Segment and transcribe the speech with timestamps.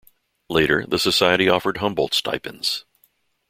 [0.49, 2.85] Later, the society offered Humboldt stipends.